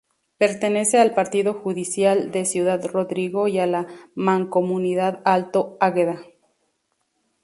[0.39, 3.85] Pertenece al partido judicial de Ciudad Rodrigo y a la
[4.15, 6.21] mancomunidad Alto Águeda.